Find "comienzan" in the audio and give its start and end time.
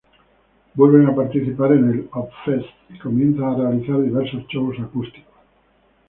2.97-3.43